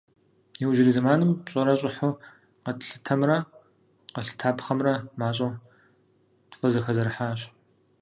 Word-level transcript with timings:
Иужьрей 0.61 0.93
зэманым 0.95 1.31
пщӏэрэ 1.45 1.73
щӏыхьу 1.79 2.19
къэтлъытэмрэ 2.63 3.37
къэлъытапхъэмрэ 4.13 4.93
мащӏэу 5.19 5.53
тфӏызэхэзэрыхьащ. 6.51 7.39